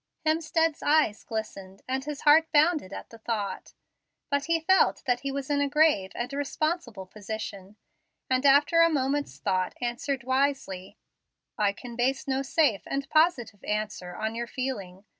[0.25, 3.75] Hemstead's eyes glistened, and his heart bounded at the thought;
[4.31, 7.75] but he felt that he was in a grave and responsible position,
[8.27, 10.97] and after a moment's thought answered wisely:
[11.55, 15.05] "I can base no safe and positive answer on your feeling.